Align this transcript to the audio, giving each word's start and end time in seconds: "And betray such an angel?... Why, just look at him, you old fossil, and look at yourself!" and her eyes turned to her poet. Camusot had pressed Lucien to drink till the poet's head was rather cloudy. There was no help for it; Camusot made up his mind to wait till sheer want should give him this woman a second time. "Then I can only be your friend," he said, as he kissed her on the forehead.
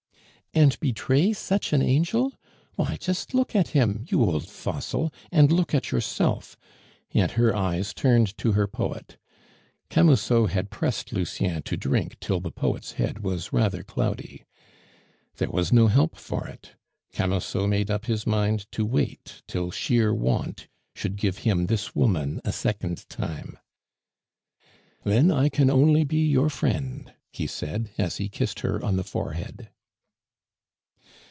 "And 0.53 0.77
betray 0.81 1.31
such 1.31 1.71
an 1.71 1.81
angel?... 1.81 2.33
Why, 2.75 2.97
just 2.97 3.33
look 3.33 3.55
at 3.55 3.69
him, 3.69 4.03
you 4.09 4.21
old 4.21 4.49
fossil, 4.49 5.13
and 5.31 5.49
look 5.49 5.73
at 5.73 5.91
yourself!" 5.91 6.57
and 7.13 7.31
her 7.31 7.55
eyes 7.55 7.93
turned 7.93 8.37
to 8.39 8.51
her 8.51 8.67
poet. 8.67 9.15
Camusot 9.89 10.47
had 10.49 10.69
pressed 10.69 11.13
Lucien 11.13 11.61
to 11.61 11.77
drink 11.77 12.19
till 12.19 12.41
the 12.41 12.51
poet's 12.51 12.91
head 12.91 13.19
was 13.23 13.53
rather 13.53 13.81
cloudy. 13.81 14.43
There 15.37 15.49
was 15.49 15.71
no 15.71 15.87
help 15.87 16.17
for 16.17 16.49
it; 16.49 16.73
Camusot 17.13 17.65
made 17.69 17.89
up 17.89 18.07
his 18.07 18.27
mind 18.27 18.69
to 18.73 18.85
wait 18.85 19.43
till 19.47 19.71
sheer 19.71 20.13
want 20.13 20.67
should 20.93 21.15
give 21.15 21.37
him 21.47 21.67
this 21.67 21.95
woman 21.95 22.41
a 22.43 22.51
second 22.51 23.07
time. 23.07 23.57
"Then 25.05 25.31
I 25.31 25.47
can 25.47 25.69
only 25.69 26.03
be 26.03 26.27
your 26.27 26.49
friend," 26.49 27.13
he 27.31 27.47
said, 27.47 27.91
as 27.97 28.17
he 28.17 28.27
kissed 28.27 28.59
her 28.59 28.83
on 28.83 28.97
the 28.97 29.05
forehead. 29.05 29.69